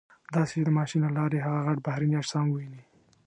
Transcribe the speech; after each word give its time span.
داسې 0.35 0.53
چې 0.59 0.65
د 0.67 0.69
ماشین 0.77 1.01
له 1.05 1.09
لارې 1.17 1.43
هغه 1.45 1.59
غټ 1.67 1.77
بهرني 1.85 2.15
اجسام 2.21 2.45
وویني. 2.49 2.81